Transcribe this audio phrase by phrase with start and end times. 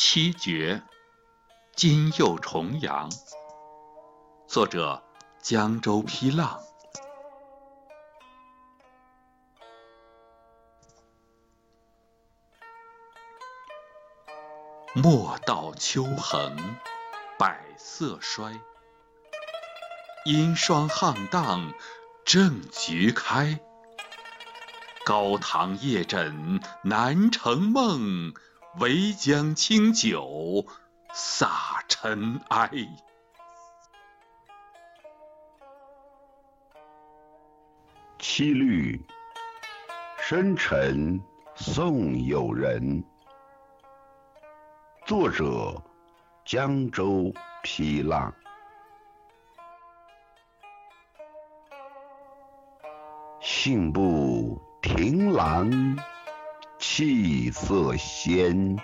[0.00, 0.80] 七绝，
[1.74, 3.10] 今又重阳。
[4.46, 5.02] 作者：
[5.42, 6.60] 江州批浪。
[14.94, 16.56] 莫道秋横，
[17.36, 18.60] 百色衰。
[20.24, 21.72] 阴霜沆荡，
[22.24, 23.58] 正菊开。
[25.04, 28.32] 高堂夜枕难成梦。
[28.76, 30.64] 唯将清酒
[31.12, 32.70] 洒尘埃。
[38.18, 39.04] 七律，
[40.18, 41.20] 生辰
[41.56, 43.02] 送友人。
[45.06, 45.82] 作者：
[46.44, 48.32] 江州批浪。
[53.40, 55.96] 信步亭廊。
[56.78, 58.78] 气色鲜，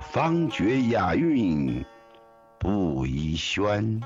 [0.00, 1.84] 方觉雅韵
[2.58, 4.02] 不宜轩。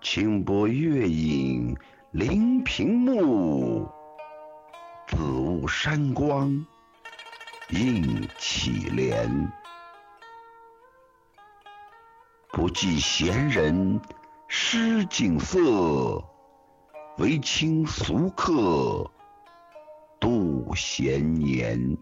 [0.00, 1.76] 清波月影
[2.10, 3.88] 临平木，
[5.06, 6.66] 紫雾山光
[7.70, 9.52] 映绮帘。
[12.50, 14.00] 不计闲人
[14.48, 16.24] 诗景色，
[17.18, 19.10] 唯倾俗客。
[20.20, 21.98] 度闲年，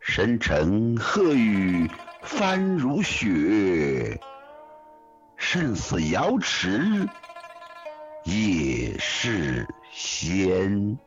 [0.00, 1.88] 深沉鹤羽
[2.22, 4.20] 翻如雪，
[5.36, 7.08] 胜似瑶池
[8.24, 10.98] 夜是仙。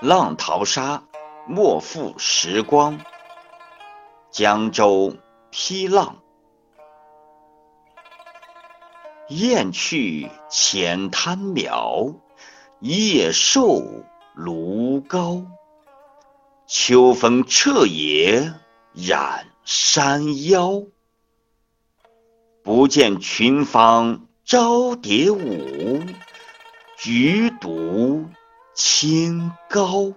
[0.00, 1.04] 浪淘沙，
[1.46, 2.98] 莫负时光。
[4.32, 5.14] 江州
[5.50, 6.22] 批浪。
[9.28, 12.16] 雁去浅滩渺，
[12.80, 13.82] 夜瘦
[14.34, 15.44] 芦高。
[16.66, 18.54] 秋风彻野
[18.94, 20.82] 染山腰。
[22.62, 26.02] 不见群芳招蝶舞，
[26.96, 28.24] 菊独
[28.74, 30.14] 清高。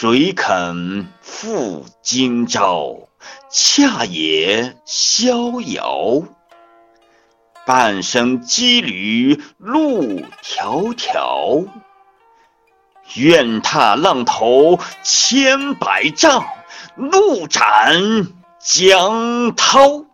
[0.00, 3.08] 谁肯负今朝？
[3.50, 6.22] 恰也逍遥。
[7.66, 11.66] 半生羁旅路迢迢，
[13.16, 16.46] 愿踏浪头千百丈，
[16.94, 18.28] 怒斩
[18.60, 20.04] 江涛。